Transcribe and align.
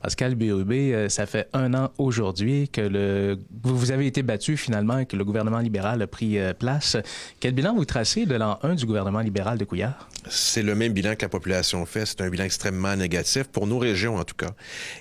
Pascal 0.00 0.36
Bérubé, 0.36 0.94
euh, 0.94 1.08
ça 1.08 1.26
fait 1.26 1.48
un 1.52 1.74
an 1.74 1.90
aujourd'hui 1.98 2.68
que 2.68 2.80
le, 2.80 3.38
vous 3.64 3.90
avez 3.90 4.06
été 4.06 4.22
battu 4.22 4.56
finalement 4.56 4.98
et 4.98 5.06
que 5.06 5.16
le 5.16 5.24
gouvernement 5.24 5.58
libéral 5.58 6.00
a 6.02 6.06
pris 6.06 6.38
euh, 6.38 6.54
place. 6.54 6.96
Quel 7.40 7.52
bilan 7.52 7.74
vous 7.74 7.84
tracez 7.84 8.24
de 8.24 8.36
l'an 8.36 8.58
1 8.62 8.76
du 8.76 8.86
gouvernement 8.86 9.20
libéral 9.20 9.58
de 9.58 9.64
Couillard? 9.64 10.08
C'est 10.28 10.62
le 10.62 10.74
même 10.74 10.92
bilan 10.92 11.16
que 11.16 11.22
la 11.22 11.28
population 11.28 11.84
fait. 11.84 12.06
C'est 12.06 12.20
un 12.20 12.28
bilan 12.28 12.44
extrêmement 12.44 12.94
négatif, 12.94 13.44
pour 13.44 13.66
nos 13.66 13.78
régions 13.78 14.16
en 14.16 14.24
tout 14.24 14.36
cas. 14.36 14.50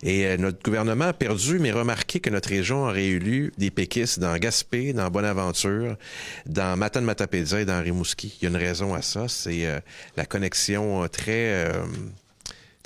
Et 0.02 0.26
euh, 0.26 0.38
notre 0.38 0.64
gouvernement 0.64 1.06
a 1.06 1.14
perdu, 1.14 1.60
mais 1.60 1.72
remarquez 1.72 2.20
que 2.20 2.32
notre 2.32 2.50
région 2.50 2.86
aurait 2.86 3.06
élu 3.06 3.54
des 3.58 3.70
péquistes 3.70 4.20
dans 4.20 4.36
Gaspé, 4.38 4.94
dans 4.94 5.10
Bonaventure, 5.10 5.96
dans 6.48 6.76
Matane-Matapédia 6.76 7.62
et 7.62 7.66
dans 7.66 7.82
Rimouski. 7.84 8.36
Il 8.42 8.46
y 8.46 8.48
a 8.48 8.50
une 8.50 8.58
raison 8.58 8.96
à 8.96 9.02
ça, 9.04 9.28
c'est 9.28 9.68
la 10.16 10.26
connexion 10.26 11.08
très 11.08 11.72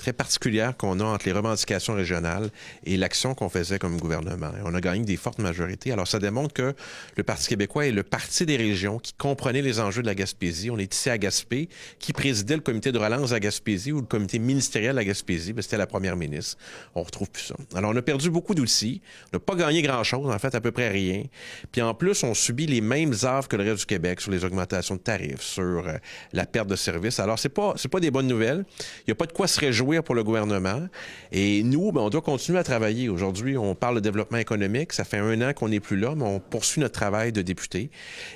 très 0.02 0.12
particulière 0.12 0.76
qu'on 0.76 0.98
a 0.98 1.04
entre 1.04 1.26
les 1.26 1.32
revendications 1.32 1.94
régionales 1.94 2.50
et 2.84 2.96
l'action 2.96 3.34
qu'on 3.36 3.48
faisait 3.48 3.78
comme 3.78 3.98
gouvernement. 3.98 4.50
on 4.64 4.74
a 4.74 4.80
gagné 4.80 5.04
des 5.04 5.16
fortes 5.16 5.38
majorités. 5.38 5.92
Alors, 5.92 6.08
ça 6.08 6.18
démontre 6.18 6.52
que 6.52 6.74
le 7.16 7.22
Parti 7.22 7.48
québécois 7.48 7.86
est 7.86 7.92
le 7.92 8.02
parti 8.02 8.44
des 8.44 8.56
régions 8.56 8.98
qui 8.98 9.12
comprenait 9.12 9.62
les 9.62 9.78
enjeux 9.78 10.02
de 10.02 10.08
la 10.08 10.16
Gaspésie. 10.16 10.70
On 10.70 10.78
est 10.78 10.92
ici 10.92 11.08
à 11.08 11.18
Gaspé, 11.18 11.68
qui 12.00 12.12
présidait 12.12 12.56
le 12.56 12.62
comité 12.62 12.90
de 12.90 12.98
relance 12.98 13.30
à 13.30 13.38
Gaspésie 13.38 13.92
ou 13.92 14.00
le 14.00 14.06
comité 14.06 14.40
ministériel 14.40 14.98
à 14.98 15.04
Gaspésie. 15.04 15.52
Ben, 15.52 15.62
c'était 15.62 15.76
la 15.76 15.86
première 15.86 16.16
ministre. 16.16 16.58
On 16.96 17.04
retrouve 17.04 17.30
plus 17.30 17.44
ça. 17.44 17.54
Alors, 17.76 17.92
on 17.92 17.96
a 17.96 18.02
perdu 18.02 18.28
beaucoup 18.28 18.56
d'outils. 18.56 19.00
On 19.32 19.36
n'a 19.36 19.40
pas 19.40 19.54
gagné 19.54 19.82
grand-chose, 19.82 20.28
en 20.28 20.38
fait, 20.40 20.52
à 20.56 20.60
peu 20.60 20.72
près 20.72 20.88
rien. 20.88 21.22
Puis 21.70 21.80
en 21.80 21.94
plus, 21.94 22.24
on 22.24 22.34
subit 22.34 22.66
les 22.66 22.80
mêmes 22.80 23.14
affres 23.22 23.48
que 23.48 23.56
le 23.56 23.62
reste 23.62 23.80
du 23.80 23.86
Québec 23.86 24.20
sur 24.20 24.32
les 24.32 24.44
augmentations 24.44 24.96
de 24.96 25.00
tarifs, 25.00 25.42
sur 25.42 25.86
euh, 25.86 25.96
la 26.32 26.44
perte 26.44 26.66
de 26.66 26.76
services. 26.76 27.20
Alors, 27.20 27.38
c'est 27.38 27.50
pas, 27.50 27.74
c'est 27.76 27.88
pas 27.88 28.00
des 28.00 28.10
bonnes 28.10 28.26
nouvelles. 28.26 28.64
Il 28.98 29.04
n'y 29.08 29.12
a 29.12 29.14
pas 29.14 29.26
de 29.26 29.32
quoi 29.32 29.46
se 29.46 29.60
réjouir 29.60 29.91
pour 30.00 30.14
le 30.14 30.24
gouvernement. 30.24 30.88
Et 31.30 31.62
nous, 31.62 31.92
ben, 31.92 32.00
on 32.00 32.08
doit 32.08 32.22
continuer 32.22 32.58
à 32.58 32.64
travailler. 32.64 33.10
Aujourd'hui, 33.10 33.58
on 33.58 33.74
parle 33.74 33.96
de 33.96 34.00
développement 34.00 34.38
économique. 34.38 34.94
Ça 34.94 35.04
fait 35.04 35.18
un 35.18 35.42
an 35.42 35.52
qu'on 35.52 35.68
n'est 35.68 35.80
plus 35.80 35.98
là, 35.98 36.14
mais 36.16 36.24
on 36.24 36.40
poursuit 36.40 36.80
notre 36.80 36.94
travail 36.94 37.32
de 37.32 37.42
député. 37.42 37.90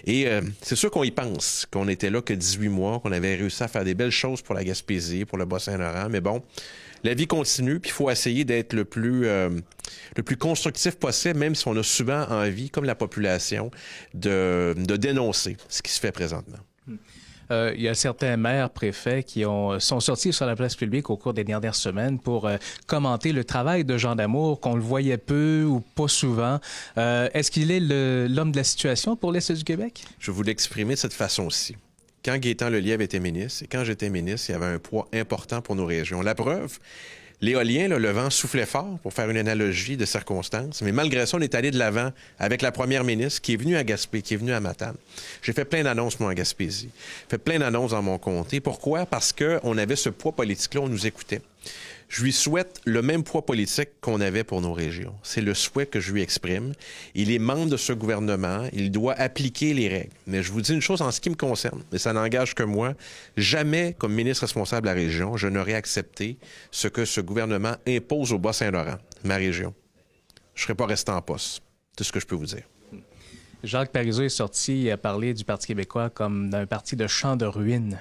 Et 0.05 0.29
euh, 0.29 0.43
c'est 0.61 0.77
sûr 0.77 0.91
qu'on 0.91 1.05
y 1.05 1.11
pense, 1.11 1.67
qu'on 1.71 1.89
était 1.89 2.11
là 2.11 2.21
que 2.21 2.35
18 2.35 2.69
mois, 2.69 3.01
qu'on 3.01 3.13
avait 3.13 3.37
réussi 3.37 3.63
à 3.63 3.69
faire 3.69 3.85
des 3.85 3.95
belles 3.95 4.11
choses 4.11 4.43
pour 4.43 4.55
la 4.55 4.65
Gaspésie, 4.65 5.25
pour 5.25 5.39
le 5.39 5.47
Bas-Saint-Laurent. 5.47 6.09
Mais 6.11 6.21
bon, 6.21 6.43
la 7.05 7.15
vie 7.15 7.27
continue, 7.27 7.81
puis 7.81 7.91
il 7.91 7.95
faut 7.95 8.11
essayer 8.11 8.45
d'être 8.45 8.73
le 8.73 8.85
plus 8.85 9.27
euh, 9.27 9.49
le 10.17 10.23
plus 10.23 10.37
constructif 10.37 10.97
possible, 10.97 11.39
même 11.39 11.55
si 11.55 11.67
on 11.69 11.77
a 11.77 11.83
souvent 11.83 12.27
envie, 12.29 12.71
comme 12.71 12.85
la 12.85 12.95
population, 12.95 13.71
de, 14.15 14.75
de 14.77 14.97
dénoncer 14.97 15.57
ce 15.69 15.83
qui 15.83 15.93
se 15.93 16.01
fait 16.01 16.13
présentement. 16.13 16.59
Euh, 17.51 17.73
il 17.77 17.83
y 17.83 17.89
a 17.89 17.95
certains 17.95 18.37
maires, 18.37 18.71
préfets 18.71 19.23
qui 19.23 19.45
ont, 19.45 19.79
sont 19.81 20.01
sortis 20.01 20.33
sur 20.33 20.47
la 20.47 20.57
place 20.57 20.75
publique 20.75 21.11
au 21.11 21.17
cours 21.17 21.35
des 21.35 21.45
dernières 21.45 21.75
semaines 21.75 22.19
pour 22.19 22.47
euh, 22.47 22.57
commenter 22.87 23.33
le 23.33 23.45
travail 23.45 23.85
de 23.85 23.97
Jean 23.97 24.17
Damour, 24.17 24.61
qu'on 24.61 24.75
le 24.75 24.81
voyait 24.81 25.19
peu 25.19 25.65
ou 25.65 25.81
pas 25.81 26.09
souvent. 26.09 26.61
Euh, 26.99 27.29
est-ce 27.35 27.51
qu'il 27.51 27.71
est 27.71 27.81
l'homme 27.81 28.53
de 28.53 28.57
la 28.57 28.65
situation 28.65 29.17
pour 29.17 29.33
l'Est 29.33 29.53
du 29.53 29.65
Québec? 29.65 30.05
Je 30.19 30.31
vous 30.31 30.43
l'exprimer 30.43 30.95
de 30.95 30.99
cette 30.99 31.13
façon-ci. 31.13 31.77
Quand 32.25 32.37
Gaétan 32.39 32.71
Lelièvre 32.71 33.03
était 33.03 33.21
ministre 33.21 33.63
et 33.63 33.69
quand 33.69 33.85
j'étais 33.85 34.11
ministre, 34.11 34.51
il 34.51 34.53
y 34.53 34.57
avait 34.57 34.67
un 34.67 34.79
poids 34.79 35.07
important 35.15 35.63
pour 35.63 35.77
nos 35.77 35.87
régions. 35.87 36.23
La 36.23 36.35
preuve, 36.35 36.79
L'éolien, 37.43 37.89
le 37.89 38.11
vent 38.11 38.31
soufflait 38.31 38.65
fort, 38.65 38.99
pour 39.03 39.13
faire 39.13 39.29
une 39.29 39.37
analogie 39.37 39.99
de 39.99 40.07
circonstances, 40.07 40.81
mais 40.81 40.93
malgré 40.93 41.27
ça, 41.27 41.37
on 41.37 41.41
est 41.41 41.55
allé 41.55 41.71
de 41.71 41.79
l'avant 41.79 42.11
avec 42.39 42.63
la 42.63 42.73
première 42.73 43.05
ministre 43.05 43.43
qui 43.43 43.53
est 43.53 43.57
venue 43.57 43.77
à 43.77 43.85
Gaspé, 43.85 44.23
qui 44.23 44.35
est 44.35 44.39
venue 44.39 44.53
à 44.53 44.61
Matane. 44.61 44.97
J'ai 45.43 45.53
fait 45.53 45.67
plein 45.67 45.83
d'annonces, 45.83 46.19
moi, 46.19 46.31
en 46.31 46.35
Gaspésie. 46.35 46.89
J'ai 46.95 47.31
fait 47.31 47.39
plein 47.39 47.59
d'annonces 47.59 47.91
dans 47.91 48.03
mon 48.03 48.17
comté. 48.17 48.61
Pourquoi? 48.61 49.05
Parce 49.05 49.35
qu'on 49.35 49.77
avait 49.77 49.97
ce 49.97 50.09
poids 50.09 50.33
politique-là, 50.33 50.81
on 50.81 50.89
nous 50.89 51.07
écoutait 51.07 51.43
je 52.09 52.23
lui 52.23 52.33
souhaite 52.33 52.81
le 52.85 53.03
même 53.03 53.25
poids 53.25 53.45
politique 53.45 53.89
qu'on 54.01 54.21
avait 54.21 54.45
pour 54.45 54.61
nos 54.61 54.73
régions. 54.73 55.15
C'est 55.23 55.41
le 55.41 55.55
souhait 55.55 55.87
que 55.87 56.01
je 56.01 56.13
lui 56.13 56.23
exprime. 56.23 56.73
Il 57.15 57.33
est 57.33 57.39
membre 57.39 57.71
de 57.71 57.77
ce 57.77 57.93
gouvernement. 57.93 58.69
Il 58.73 58.91
doit 58.91 59.15
appliquer 59.15 59.75
les 59.75 59.89
règles. 59.89 60.13
Mais 60.27 60.43
je 60.43 60.53
vous 60.53 60.61
dis 60.61 60.73
une 60.73 60.81
chose 60.81 61.03
en 61.03 61.11
ce 61.11 61.21
qui 61.21 61.31
me 61.31 61.35
concerne, 61.35 61.83
et 61.93 61.99
ça 61.99 62.13
n'engage 62.13 62.55
que 62.55 62.63
moi. 62.63 62.95
Jamais, 63.37 63.95
comme 63.99 64.13
ministre 64.13 64.43
responsable 64.43 64.87
de 64.87 64.93
la 64.93 64.95
région, 64.95 65.37
je 65.37 65.49
n'aurais 65.49 65.75
accepté 65.75 66.39
ce 66.71 66.89
que 66.89 67.05
ce 67.05 67.21
gouvernement 67.21 67.77
impose 67.87 68.33
au 68.33 68.39
Bas-Saint-Laurent, 68.39 68.99
ma 69.25 69.37
région. 69.37 69.75
Je 70.55 70.63
ne 70.63 70.65
serais 70.65 70.75
pas 70.75 70.87
resté 70.87 71.13
en 71.13 71.21
poste. 71.23 71.63
C'est 71.99 72.05
ce 72.05 72.13
que 72.13 72.21
je 72.21 72.27
peux 72.27 72.37
vous 72.37 72.47
dire. 72.47 72.63
Jacques 73.65 73.91
Parizeau 73.91 74.23
est 74.23 74.29
sorti 74.29 74.91
a 74.91 74.97
parlé 74.97 75.35
du 75.35 75.45
Parti 75.45 75.67
québécois 75.67 76.09
comme 76.11 76.51
d'un 76.51 76.67
parti 76.67 76.95
de 76.95 77.07
champ 77.07 77.37
de 77.37 77.47
ruines. 77.47 77.99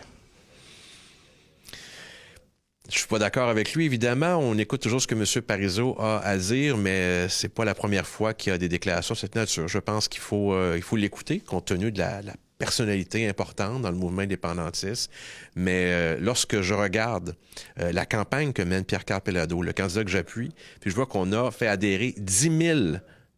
Je 2.90 3.00
suis 3.00 3.08
pas 3.08 3.18
d'accord 3.18 3.50
avec 3.50 3.74
lui, 3.74 3.86
évidemment. 3.86 4.38
On 4.38 4.58
écoute 4.60 4.82
toujours 4.82 5.02
ce 5.02 5.08
que 5.08 5.16
M. 5.16 5.42
Parizeau 5.42 5.96
a 6.00 6.20
à 6.20 6.38
dire, 6.38 6.78
mais 6.78 7.28
c'est 7.30 7.50
pas 7.50 7.66
la 7.66 7.74
première 7.74 8.06
fois 8.06 8.36
qu'il 8.36 8.52
y 8.52 8.54
a 8.54 8.60
des 8.60 8.70
déclarations 8.70 9.16
de 9.16 9.20
cette 9.20 9.36
nature. 9.36 9.68
Je 9.68 9.80
pense 9.80 10.08
qu'il 10.08 10.22
faut 10.22 10.54
euh, 10.54 10.76
il 10.76 10.84
faut 10.84 10.96
l'écouter, 10.96 11.40
compte 11.40 11.66
tenu 11.66 11.92
de 11.92 12.00
la, 12.00 12.22
personnalité 12.58 13.28
importante 13.28 13.82
dans 13.82 13.92
le 13.92 13.98
mouvement 13.98 14.22
indépendantiste. 14.22 15.12
Mais 15.56 15.92
euh, 15.92 16.18
lorsque 16.22 16.62
je 16.62 16.74
regarde 16.74 17.36
euh, 17.82 17.92
la 17.92 18.06
campagne 18.06 18.54
que 18.54 18.62
mène 18.62 18.86
Pierre-Carl 18.86 19.20
Pelado, 19.20 19.62
le 19.62 19.74
candidat 19.74 20.06
que 20.06 20.10
j'appuie, 20.10 20.52
puis 20.80 20.90
je 20.90 20.96
vois 20.96 21.06
qu'on 21.06 21.34
a 21.34 21.52
fait 21.52 21.68
adhérer 21.68 22.14
10 22.18 22.58
000 22.58 22.80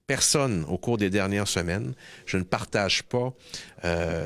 personnes 0.05 0.65
au 0.67 0.77
cours 0.77 0.97
des 0.97 1.09
dernières 1.09 1.47
semaines. 1.47 1.95
Je 2.27 2.37
ne 2.37 2.43
partage 2.43 3.03
pas 3.03 3.33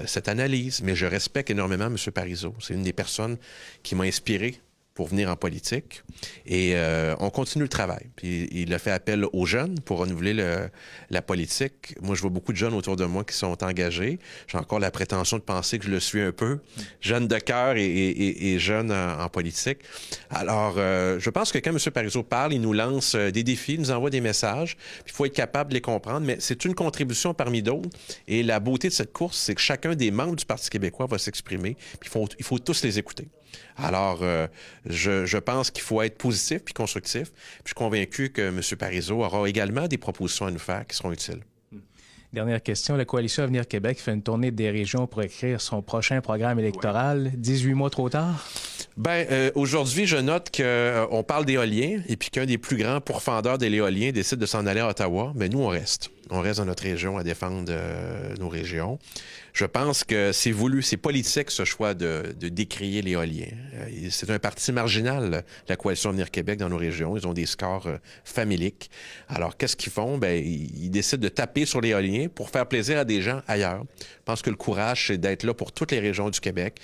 cette 0.05 0.27
analyse, 0.27 0.81
mais 0.83 0.95
je 0.95 1.05
respecte 1.05 1.49
énormément 1.49 1.85
M. 1.87 1.95
Parizeau. 2.13 2.53
C'est 2.59 2.73
une 2.73 2.83
des 2.83 2.93
personnes 2.93 3.37
qui 3.81 3.95
m'a 3.95 4.03
inspiré 4.03 4.59
pour 4.93 5.07
venir 5.07 5.29
en 5.29 5.35
politique. 5.35 6.03
Et 6.45 6.73
euh, 6.75 7.15
on 7.19 7.29
continue 7.29 7.63
le 7.63 7.69
travail. 7.69 8.07
Puis 8.15 8.49
il 8.51 8.73
a 8.73 8.79
fait 8.79 8.91
appel 8.91 9.25
aux 9.31 9.45
jeunes 9.45 9.79
pour 9.79 9.99
renouveler 9.99 10.33
le, 10.33 10.69
la 11.09 11.21
politique. 11.21 11.95
Moi, 12.01 12.15
je 12.15 12.21
vois 12.21 12.29
beaucoup 12.29 12.51
de 12.51 12.57
jeunes 12.57 12.73
autour 12.73 12.97
de 12.97 13.05
moi 13.05 13.23
qui 13.23 13.33
sont 13.33 13.63
engagés. 13.63 14.19
J'ai 14.47 14.57
encore 14.57 14.79
la 14.79 14.91
prétention 14.91 15.37
de 15.37 15.43
penser 15.43 15.79
que 15.79 15.85
je 15.85 15.91
le 15.91 15.99
suis 15.99 16.21
un 16.21 16.33
peu, 16.33 16.59
jeune 16.99 17.27
de 17.27 17.37
cœur 17.37 17.77
et, 17.77 17.85
et, 17.85 18.53
et, 18.53 18.59
jeune 18.59 18.91
en, 18.91 19.29
politique. 19.29 19.79
Alors, 20.29 20.75
euh, 20.77 21.19
je 21.19 21.29
pense 21.29 21.51
que 21.51 21.57
quand 21.57 21.71
M. 21.71 21.79
Parizeau 21.93 22.23
parle, 22.23 22.53
il 22.53 22.61
nous 22.61 22.73
lance 22.73 23.15
euh, 23.15 23.31
des 23.31 23.43
défis, 23.43 23.75
il 23.75 23.79
nous 23.79 23.91
envoie 23.91 24.09
des 24.09 24.21
messages. 24.21 24.75
Il 25.05 25.11
faut 25.11 25.25
être 25.25 25.33
capable 25.33 25.69
de 25.69 25.75
les 25.75 25.81
comprendre, 25.81 26.25
mais 26.25 26.37
c'est 26.39 26.65
une 26.65 26.75
contribution 26.75 27.33
parmi 27.33 27.63
d'autres. 27.63 27.89
Et 28.27 28.43
la 28.43 28.59
beauté 28.59 28.89
de 28.89 28.93
cette 28.93 29.13
course, 29.13 29.37
c'est 29.37 29.55
que 29.55 29.61
chacun 29.61 29.95
des 29.95 30.11
membres 30.11 30.35
du 30.35 30.45
Parti 30.45 30.69
québécois 30.69 31.05
va 31.05 31.17
s'exprimer. 31.17 31.77
Il 32.03 32.09
faut, 32.09 32.27
il 32.37 32.43
faut 32.43 32.59
tous 32.59 32.83
les 32.83 32.99
écouter. 32.99 33.29
Alors, 33.77 34.19
euh, 34.21 34.47
je, 34.85 35.37
pense 35.37 35.71
qu'il 35.71 35.83
faut 35.83 36.01
être 36.01 36.17
positif 36.17 36.63
puis 36.63 36.73
constructif. 36.73 37.31
Puis 37.31 37.61
je 37.65 37.69
suis 37.69 37.75
convaincu 37.75 38.29
que 38.29 38.41
M. 38.41 38.61
Parizeau 38.77 39.23
aura 39.23 39.47
également 39.47 39.87
des 39.87 39.97
propositions 39.97 40.45
à 40.45 40.51
nous 40.51 40.59
faire 40.59 40.85
qui 40.85 40.95
seront 40.95 41.11
utiles. 41.11 41.41
Dernière 42.33 42.63
question. 42.63 42.95
La 42.95 43.03
Coalition 43.03 43.43
Avenir 43.43 43.67
Québec 43.67 43.99
fait 43.99 44.13
une 44.13 44.23
tournée 44.23 44.51
des 44.51 44.69
régions 44.69 45.05
pour 45.05 45.21
écrire 45.21 45.59
son 45.59 45.81
prochain 45.81 46.21
programme 46.21 46.59
électoral. 46.59 47.31
18 47.35 47.73
mois 47.73 47.89
trop 47.89 48.09
tard? 48.09 48.47
Ben, 48.97 49.25
euh, 49.31 49.51
aujourd'hui, 49.55 50.05
je 50.05 50.17
note 50.17 50.49
qu'on 50.55 50.63
euh, 50.63 51.23
parle 51.23 51.45
d'éolien 51.45 52.01
et 52.07 52.17
puis 52.17 52.29
qu'un 52.29 52.45
des 52.45 52.57
plus 52.57 52.77
grands 52.77 53.01
pourfendeurs 53.01 53.57
de 53.57 53.65
l'éolien 53.65 54.11
décide 54.11 54.39
de 54.39 54.45
s'en 54.45 54.65
aller 54.65 54.81
à 54.81 54.89
Ottawa. 54.89 55.31
Mais 55.35 55.49
nous, 55.49 55.61
on 55.61 55.67
reste. 55.67 56.09
On 56.29 56.41
reste 56.41 56.59
dans 56.59 56.65
notre 56.65 56.83
région 56.83 57.17
à 57.17 57.23
défendre 57.23 57.71
nos 58.39 58.49
régions. 58.49 58.99
Je 59.53 59.65
pense 59.65 60.03
que 60.03 60.31
c'est 60.31 60.51
voulu, 60.51 60.81
c'est 60.81 60.97
politique 60.97 61.51
ce 61.51 61.65
choix 61.65 61.93
de, 61.93 62.33
décrier 62.39 63.01
l'éolien. 63.01 63.47
Euh, 63.73 64.07
c'est 64.09 64.29
un 64.29 64.39
parti 64.39 64.71
marginal, 64.71 65.43
la 65.67 65.75
Coalition 65.75 66.09
Avenir 66.09 66.31
Québec, 66.31 66.59
dans 66.59 66.69
nos 66.69 66.77
régions. 66.77 67.17
Ils 67.17 67.27
ont 67.27 67.33
des 67.33 67.45
scores 67.45 67.87
euh, 67.87 67.97
familiques. 68.23 68.89
Alors, 69.27 69.57
qu'est-ce 69.57 69.75
qu'ils 69.75 69.91
font? 69.91 70.17
Ben, 70.17 70.41
ils 70.43 70.89
décident 70.89 71.21
de 71.21 71.27
taper 71.27 71.65
sur 71.65 71.81
l'éolien 71.81 72.27
pour 72.33 72.49
faire 72.49 72.65
plaisir 72.65 72.99
à 72.99 73.05
des 73.05 73.21
gens 73.21 73.41
ailleurs. 73.47 73.83
Je 73.99 74.23
pense 74.25 74.41
que 74.41 74.49
le 74.49 74.55
courage, 74.55 75.07
c'est 75.07 75.17
d'être 75.17 75.43
là 75.43 75.53
pour 75.53 75.71
toutes 75.71 75.91
les 75.91 75.99
régions 75.99 76.29
du 76.29 76.39
Québec 76.39 76.79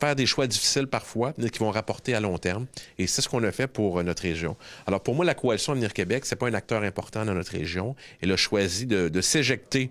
faire 0.00 0.16
des 0.16 0.26
choix 0.26 0.46
difficiles 0.46 0.86
parfois, 0.86 1.32
mais 1.38 1.50
qui 1.50 1.58
vont 1.58 1.70
rapporter 1.70 2.14
à 2.14 2.20
long 2.20 2.38
terme. 2.38 2.66
Et 2.98 3.06
c'est 3.06 3.22
ce 3.22 3.28
qu'on 3.28 3.44
a 3.44 3.52
fait 3.52 3.66
pour 3.66 3.98
euh, 3.98 4.02
notre 4.02 4.22
région. 4.22 4.56
Alors, 4.86 5.02
pour 5.02 5.14
moi, 5.14 5.24
la 5.24 5.34
Coalition 5.34 5.72
Avenir 5.72 5.92
Québec, 5.92 6.24
c'est 6.26 6.36
pas 6.36 6.48
un 6.48 6.54
acteur 6.54 6.82
important 6.82 7.24
dans 7.24 7.34
notre 7.34 7.52
région. 7.52 7.94
Elle 8.20 8.32
a 8.32 8.36
choisi 8.36 8.86
de, 8.86 9.08
de 9.08 9.20
s'éjecter 9.20 9.90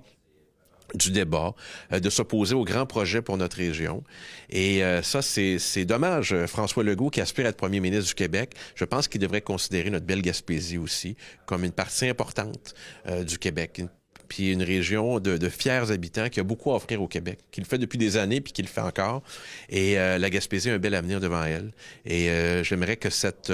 du 0.96 1.12
débat, 1.12 1.54
euh, 1.94 2.00
de 2.00 2.10
s'opposer 2.10 2.56
aux 2.56 2.66
grands 2.66 2.86
projets 2.86 3.22
pour 3.22 3.38
notre 3.38 3.58
région. 3.58 4.04
Et 4.50 4.84
euh, 4.84 5.02
ça, 5.02 5.22
c'est 5.22 5.86
dommage. 5.86 6.36
François 6.46 6.84
Legault, 6.84 7.10
qui 7.10 7.22
aspire 7.22 7.46
à 7.46 7.50
être 7.50 7.58
premier 7.58 7.80
ministre 7.80 8.08
du 8.08 8.16
Québec, 8.16 8.54
je 8.76 8.86
pense 8.86 9.08
qu'il 9.08 9.22
devrait 9.22 9.42
considérer 9.42 9.90
notre 9.90 10.06
belle 10.06 10.22
Gaspésie 10.22 10.78
aussi 10.78 11.16
comme 11.46 11.64
une 11.64 11.72
partie 11.72 12.08
importante 12.08 12.74
euh, 13.08 13.24
du 13.24 13.38
Québec. 13.38 13.82
Puis 14.30 14.52
une 14.54 14.64
région 14.64 15.20
de, 15.20 15.38
de, 15.38 15.50
fiers 15.50 15.92
habitants 15.92 16.30
qui 16.30 16.40
a 16.40 16.44
beaucoup 16.44 16.72
à 16.72 16.76
offrir 16.76 17.02
au 17.02 17.08
Québec, 17.08 17.40
qui 17.52 17.60
le 17.60 17.66
fait 17.66 17.78
depuis 17.78 17.98
des 17.98 18.16
années 18.16 18.40
puis 18.40 18.54
qui 18.54 18.62
le 18.62 18.68
fait 18.68 18.82
encore. 18.82 19.24
Et 19.70 19.96
la 19.96 20.30
Gaspésie 20.30 20.70
a 20.70 20.76
un 20.76 20.80
bel 20.80 20.96
avenir 20.96 21.20
devant 21.20 21.44
elle. 21.44 21.72
Et 22.06 22.30
j'aimerais 22.64 22.98
que 22.98 23.10
cette, 23.10 23.52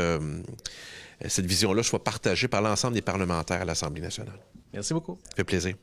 cette 1.28 1.46
vision-là 1.46 1.82
soit 1.84 2.04
partagée 2.04 2.48
par 2.48 2.62
l'ensemble 2.62 2.94
des 2.94 3.02
parlementaires 3.02 3.62
à 3.62 3.66
l'Assemblée 3.66 4.02
nationale. 4.02 4.40
Merci 4.74 4.94
beaucoup. 4.94 5.18
Ça 5.30 5.36
fait 5.38 5.44
plaisir. 5.44 5.76